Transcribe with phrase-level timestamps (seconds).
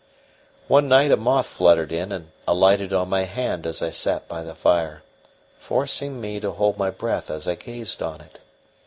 [0.67, 4.41] One night a moth fluttered in and alighted on my hand as I sat by
[4.41, 5.03] the fire,
[5.63, 8.39] causing me to hold my breath as I gazed on it.